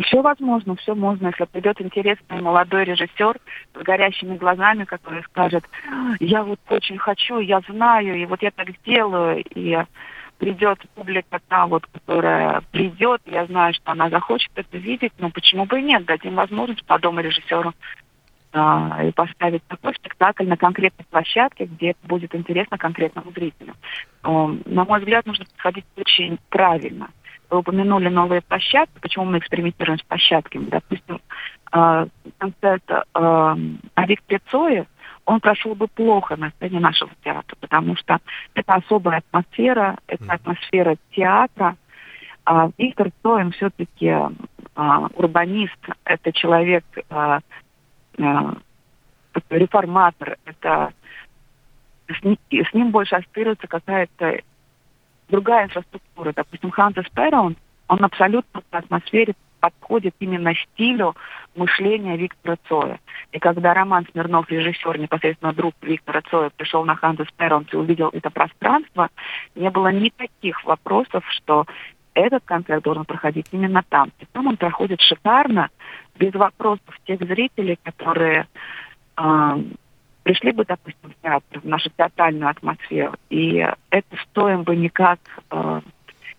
Все 0.00 0.22
возможно, 0.22 0.74
все 0.76 0.94
можно. 0.94 1.28
Если 1.28 1.44
придет 1.44 1.80
интересный 1.80 2.40
молодой 2.40 2.84
режиссер 2.84 3.36
с 3.74 3.82
горящими 3.82 4.38
глазами, 4.38 4.84
который 4.84 5.22
скажет, 5.24 5.64
я 6.18 6.42
вот 6.42 6.60
очень 6.70 6.96
хочу, 6.96 7.40
я 7.40 7.60
знаю, 7.68 8.16
и 8.16 8.24
вот 8.24 8.42
я 8.42 8.50
так 8.50 8.70
сделаю, 8.70 9.44
и 9.54 9.84
придет 10.38 10.78
публика 10.94 11.40
та 11.46 11.66
вот, 11.66 11.86
которая 11.86 12.62
придет, 12.72 13.20
я 13.26 13.44
знаю, 13.46 13.74
что 13.74 13.92
она 13.92 14.08
захочет 14.08 14.50
это 14.54 14.78
видеть, 14.78 15.12
но 15.18 15.30
почему 15.30 15.66
бы 15.66 15.78
и 15.78 15.82
нет, 15.82 16.06
дадим 16.06 16.36
возможность 16.36 16.88
молодому 16.88 17.20
режиссеру 17.20 17.74
а, 18.54 19.04
и 19.04 19.12
поставить 19.12 19.62
такой 19.64 19.94
спектакль 19.94 20.46
на 20.46 20.56
конкретной 20.56 21.04
площадке, 21.10 21.66
где 21.66 21.90
это 21.90 22.00
будет 22.04 22.34
интересно 22.34 22.78
конкретному 22.78 23.30
зрителю. 23.30 23.74
На 24.24 24.84
мой 24.84 25.00
взгляд, 25.00 25.26
нужно 25.26 25.44
подходить 25.44 25.84
очень 25.96 26.38
правильно– 26.48 27.10
вы 27.52 27.58
упомянули 27.58 28.08
новые 28.08 28.40
площадки. 28.40 28.98
Почему 29.00 29.26
мы 29.26 29.38
экспериментируем 29.38 29.98
с 29.98 30.02
площадками? 30.02 30.64
Допустим, 30.70 31.20
э, 31.72 32.06
концерт 32.38 32.82
э, 32.90 33.00
о 33.14 34.06
Викторе 34.06 34.40
Цое, 34.50 34.86
он 35.26 35.40
прошел 35.40 35.74
бы 35.74 35.86
плохо 35.86 36.36
на 36.36 36.50
сцене 36.50 36.80
нашего 36.80 37.10
театра, 37.22 37.54
потому 37.60 37.94
что 37.96 38.18
это 38.54 38.74
особая 38.74 39.18
атмосфера, 39.18 39.98
это 40.06 40.32
атмосфера 40.32 40.96
театра. 41.14 41.76
А 42.44 42.70
Виктор 42.76 43.10
Цой, 43.22 43.44
он 43.44 43.52
все-таки 43.52 44.12
а, 44.74 45.06
урбанист, 45.14 45.78
это 46.04 46.32
человек, 46.32 46.84
а, 47.08 47.38
а, 48.18 48.56
реформатор, 49.48 50.38
это 50.44 50.92
с, 52.08 52.18
с 52.20 52.74
ним 52.74 52.90
больше 52.90 53.14
ассоциируется 53.14 53.68
какая-то 53.68 54.40
другая 55.32 55.64
инфраструктура. 55.64 56.32
Допустим, 56.36 56.70
Хантес 56.70 57.06
Перрон, 57.14 57.56
он 57.88 58.04
абсолютно 58.04 58.62
по 58.70 58.78
атмосфере 58.78 59.34
подходит 59.58 60.14
именно 60.18 60.54
стилю 60.54 61.14
мышления 61.54 62.16
Виктора 62.16 62.56
Цоя. 62.68 63.00
И 63.30 63.38
когда 63.38 63.74
Роман 63.74 64.06
Смирнов, 64.10 64.50
режиссер, 64.50 64.98
непосредственно 64.98 65.52
друг 65.52 65.74
Виктора 65.82 66.20
Цоя, 66.30 66.50
пришел 66.50 66.84
на 66.84 66.96
Хантес 66.96 67.28
Перрон 67.36 67.66
и 67.72 67.76
увидел 67.76 68.10
это 68.12 68.30
пространство, 68.30 69.08
не 69.54 69.70
было 69.70 69.92
никаких 69.92 70.64
вопросов, 70.64 71.24
что 71.30 71.64
этот 72.14 72.42
концерт 72.44 72.82
должен 72.82 73.04
проходить 73.04 73.46
именно 73.52 73.82
там. 73.88 74.10
И 74.18 74.26
там 74.32 74.48
он 74.48 74.56
проходит 74.56 75.00
шикарно, 75.00 75.70
без 76.16 76.34
вопросов 76.34 76.98
тех 77.06 77.20
зрителей, 77.20 77.78
которые 77.82 78.46
э, 79.16 79.62
пришли 80.22 80.52
бы, 80.52 80.64
допустим, 80.64 81.10
в 81.10 81.22
театр, 81.22 81.60
в 81.60 81.64
нашу 81.64 81.90
театральную 81.90 82.50
атмосферу, 82.50 83.14
и 83.30 83.66
это 83.90 84.16
стоим 84.30 84.62
бы 84.62 84.76
никак 84.76 85.18
э, 85.50 85.80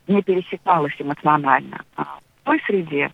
не 0.08 0.22
пересекалось 0.22 0.96
эмоционально. 1.00 1.84
А 1.96 2.04
в 2.04 2.46
той 2.46 2.62
среде 2.66 3.12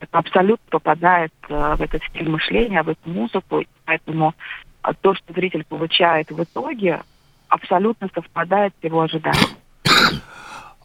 это 0.00 0.18
абсолютно 0.18 0.66
попадает 0.70 1.32
э, 1.48 1.74
в 1.76 1.82
этот 1.82 2.02
стиль 2.04 2.28
мышления, 2.28 2.82
в 2.82 2.88
эту 2.88 3.08
музыку, 3.08 3.60
и 3.60 3.66
поэтому 3.84 4.34
э, 4.82 4.92
то, 5.00 5.14
что 5.14 5.32
зритель 5.32 5.64
получает 5.64 6.30
в 6.30 6.42
итоге, 6.42 7.00
абсолютно 7.48 8.08
совпадает 8.14 8.74
с 8.80 8.84
его 8.84 9.02
ожиданиями. 9.02 9.56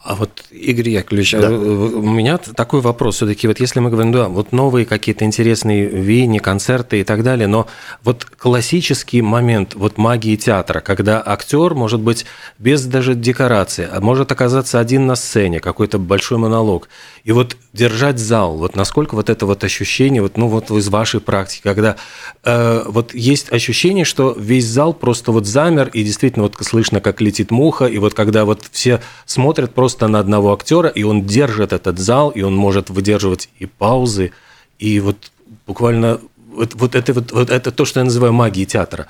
А 0.01 0.15
вот, 0.15 0.45
Игорь 0.49 0.91
Яковлевич, 0.91 1.33
да. 1.33 1.49
у 1.49 2.01
меня 2.01 2.37
такой 2.37 2.79
вопрос 2.79 3.17
все-таки, 3.17 3.47
вот 3.47 3.59
если 3.59 3.81
мы 3.81 3.89
говорим, 3.89 4.13
да, 4.13 4.29
вот 4.29 4.53
новые 4.53 4.85
какие-то 4.85 5.25
интересные 5.25 5.87
веяния, 5.87 6.39
концерты 6.39 7.01
и 7.01 7.03
так 7.03 7.21
далее, 7.21 7.47
но 7.47 7.67
вот 8.05 8.23
классический 8.23 9.21
момент 9.21 9.75
вот 9.75 9.97
магии 9.97 10.37
театра, 10.37 10.79
когда 10.79 11.21
актер 11.25 11.73
может 11.75 11.99
быть 11.99 12.25
без 12.57 12.85
даже 12.85 13.13
декорации, 13.13 13.89
а 13.91 13.99
может 13.99 14.31
оказаться 14.31 14.79
один 14.79 15.05
на 15.05 15.15
сцене, 15.15 15.59
какой-то 15.59 15.99
большой 15.99 16.37
монолог, 16.37 16.87
и 17.25 17.33
вот 17.33 17.57
держать 17.73 18.19
зал, 18.19 18.55
вот 18.55 18.77
насколько 18.77 19.15
вот 19.15 19.29
это 19.29 19.45
вот 19.45 19.65
ощущение, 19.65 20.21
вот, 20.21 20.37
ну 20.37 20.47
вот 20.47 20.71
из 20.71 20.87
вашей 20.87 21.19
практики, 21.19 21.61
когда 21.63 21.97
э, 22.45 22.83
вот 22.85 23.13
есть 23.13 23.51
ощущение, 23.51 24.05
что 24.05 24.33
весь 24.39 24.65
зал 24.65 24.93
просто 24.93 25.33
вот 25.33 25.45
замер, 25.45 25.89
и 25.89 26.05
действительно 26.05 26.43
вот 26.43 26.55
слышно, 26.61 27.01
как 27.01 27.19
летит 27.19 27.51
муха, 27.51 27.85
и 27.85 27.97
вот 27.97 28.13
когда 28.13 28.45
вот 28.45 28.63
все 28.71 29.01
смотрят 29.25 29.73
просто 29.73 29.88
на 29.97 30.19
одного 30.19 30.53
актера, 30.53 30.89
и 30.89 31.03
он 31.03 31.25
держит 31.25 31.73
этот 31.73 31.99
зал, 31.99 32.29
и 32.29 32.41
он 32.41 32.55
может 32.55 32.89
выдерживать 32.89 33.49
и 33.59 33.65
паузы, 33.65 34.31
и 34.77 34.99
вот 34.99 35.31
буквально 35.65 36.19
вот, 36.51 36.73
вот, 36.75 36.95
это, 36.95 37.13
вот, 37.13 37.31
вот 37.31 37.49
это 37.49 37.71
то, 37.71 37.85
что 37.85 37.99
я 37.99 38.03
называю 38.03 38.33
магией 38.33 38.65
театра. 38.65 39.07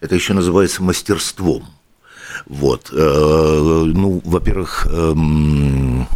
Это 0.00 0.14
еще 0.14 0.32
называется 0.32 0.82
мастерством. 0.82 1.66
Вот. 2.46 2.90
Э, 2.92 3.82
ну, 3.86 4.20
во-первых, 4.24 4.86
эм, 4.90 6.08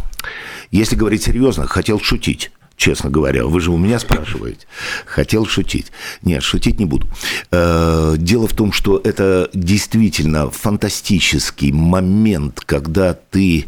если 0.71 0.95
говорить 0.95 1.23
серьезно, 1.23 1.67
хотел 1.67 1.99
шутить 1.99 2.51
честно 2.77 3.09
говоря. 3.09 3.45
Вы 3.45 3.59
же 3.61 3.71
у 3.71 3.77
меня 3.77 3.99
спрашиваете. 3.99 4.65
Хотел 5.05 5.45
шутить. 5.45 5.91
Нет, 6.21 6.43
шутить 6.43 6.79
не 6.79 6.85
буду. 6.85 7.07
Э, 7.51 8.15
дело 8.17 8.47
в 8.47 8.53
том, 8.53 8.71
что 8.71 8.99
это 9.03 9.49
действительно 9.53 10.49
фантастический 10.49 11.71
момент, 11.71 12.61
когда 12.65 13.13
ты, 13.13 13.65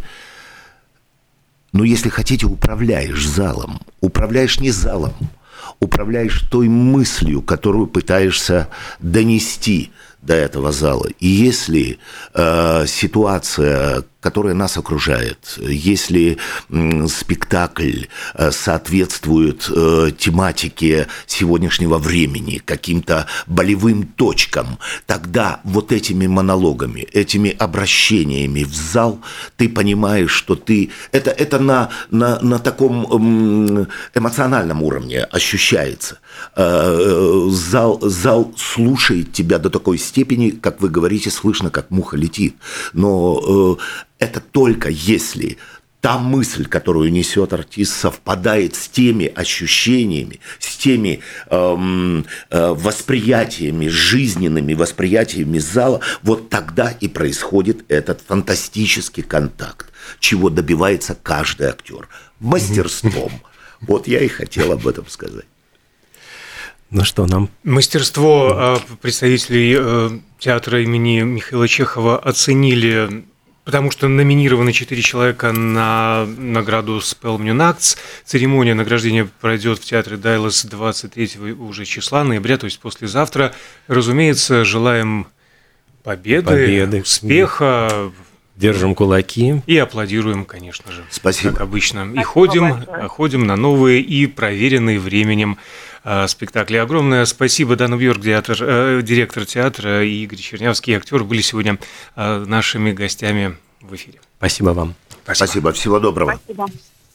ну, 1.72 1.84
если 1.84 2.10
хотите, 2.10 2.46
управляешь 2.46 3.28
залом. 3.28 3.80
Управляешь 4.02 4.60
не 4.60 4.72
залом, 4.72 5.13
управляешь 5.80 6.41
той 6.52 6.68
мыслью, 6.68 7.41
которую 7.41 7.88
пытаешься 7.88 8.70
донести 9.00 9.91
до 10.22 10.34
этого 10.34 10.72
зала. 10.72 11.08
И 11.20 11.28
если 11.28 12.00
э, 12.34 12.86
ситуация 12.88 14.04
которая 14.26 14.56
нас 14.56 14.76
окружает. 14.76 15.60
Если 15.60 16.40
спектакль 17.08 18.06
э, 18.34 18.50
соответствует 18.50 19.70
э, 19.70 20.10
тематике 20.18 21.06
сегодняшнего 21.28 22.00
времени, 22.00 22.60
каким-то 22.66 23.28
болевым 23.46 24.08
точкам, 24.08 24.80
тогда 25.06 25.60
вот 25.64 25.92
этими 25.92 26.26
монологами, 26.26 27.02
этими 27.02 27.52
обращениями 27.52 28.64
в 28.64 28.74
зал 28.74 29.20
ты 29.58 29.70
понимаешь, 29.70 30.32
что 30.32 30.56
ты... 30.56 30.90
Это, 31.12 31.30
это 31.30 31.60
на, 31.60 31.90
на, 32.10 32.40
на 32.40 32.58
таком 32.58 33.06
эмоциональном 34.16 34.82
уровне 34.82 35.20
ощущается. 35.20 36.18
Э, 36.56 37.48
зал, 37.52 38.00
зал 38.02 38.54
слушает 38.58 39.34
тебя 39.34 39.60
до 39.60 39.70
такой 39.70 40.00
степени, 40.00 40.50
как 40.50 40.82
вы 40.82 40.90
говорите, 40.90 41.30
слышно, 41.30 41.70
как 41.70 41.92
муха 41.92 42.18
летит. 42.18 42.56
Но 42.94 43.78
это 44.19 44.39
только 44.39 44.89
если 44.89 45.58
та 46.06 46.19
мысль, 46.19 46.67
которую 46.67 47.12
несет 47.12 47.51
артист, 47.51 47.99
совпадает 47.99 48.75
с 48.75 48.88
теми 48.88 49.25
ощущениями, 49.25 50.39
с 50.60 50.78
теми 50.78 51.21
эм, 51.49 52.28
э, 52.51 52.67
восприятиями, 52.73 53.88
жизненными 53.88 54.75
восприятиями 54.75 55.58
зала, 55.58 56.01
вот 56.21 56.49
тогда 56.49 56.91
и 56.91 57.08
происходит 57.08 57.86
этот 57.88 58.21
фантастический 58.21 59.23
контакт, 59.23 59.91
чего 60.19 60.51
добивается 60.51 61.17
каждый 61.23 61.69
актер 61.69 62.08
мастерством. 62.39 63.32
Вот 63.82 64.08
я 64.08 64.19
и 64.19 64.28
хотел 64.28 64.73
об 64.73 64.88
этом 64.88 65.08
сказать. 65.10 65.45
Ну 66.91 67.04
что, 67.04 67.25
нам... 67.25 67.49
Мастерство 67.63 68.51
а, 68.54 68.80
представителей 69.01 69.75
э, 69.80 70.10
театра 70.38 70.84
имени 70.84 71.21
Михаила 71.21 71.67
Чехова 71.67 72.19
оценили 72.19 73.25
потому 73.65 73.91
что 73.91 74.08
номинированы 74.08 74.71
четыре 74.71 75.01
человека 75.01 75.51
на 75.51 76.25
награду 76.38 76.99
Spell 76.99 77.39
Acts. 77.39 77.97
Церемония 78.23 78.75
награждения 78.75 79.28
пройдет 79.41 79.80
в 79.80 79.84
театре 79.84 80.15
Дайлас 80.15 80.63
23 80.63 81.54
уже 81.54 81.84
числа 81.84 82.23
ноября, 82.23 82.58
то 82.58 82.65
есть 82.65 82.80
послезавтра. 82.80 83.54
Разумеется, 83.88 84.63
желаем 84.63 85.28
победы, 86.04 86.47
победы. 86.47 87.01
успеха, 87.01 88.12
Держим 88.56 88.95
кулаки. 88.95 89.62
И 89.67 89.78
аплодируем, 89.78 90.45
конечно 90.45 90.89
же. 90.89 91.04
Спасибо. 91.10 91.51
Как 91.51 91.62
обычно. 91.62 92.10
И 92.17 92.23
ходим, 92.23 92.86
ходим 93.10 93.45
на 93.45 93.58
новые 93.58 93.99
и 93.99 94.28
проверенные 94.28 94.97
временем 94.97 95.58
э, 96.06 96.28
спектакли. 96.28 96.78
Огромное 96.78 97.26
спасибо, 97.26 97.76
Дана 97.76 97.98
Бьорк, 97.98 98.24
театр, 98.24 98.58
э, 98.62 99.02
директор 99.04 99.46
театра, 99.46 100.06
и 100.06 100.24
Игорь 100.24 100.39
Чернявский, 100.39 100.94
актер, 100.96 101.24
были 101.26 101.41
сегодня 101.41 101.78
э, 102.15 102.46
нашими 102.46 102.94
гостями 102.94 103.58
в 103.82 103.94
эфире. 103.96 104.20
Спасибо 104.38 104.70
вам. 104.70 104.96
Спасибо. 105.24 105.36
Спасибо. 105.36 105.72
Всего 105.74 106.00
доброго. 106.00 106.39
Спасибо. 106.46 106.68